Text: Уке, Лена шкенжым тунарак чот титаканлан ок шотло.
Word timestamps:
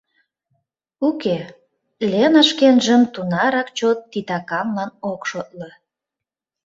Уке, 1.07 1.37
Лена 2.11 2.41
шкенжым 2.49 3.01
тунарак 3.13 3.67
чот 3.77 3.99
титаканлан 4.11 4.91
ок 5.11 5.21
шотло. 5.29 5.69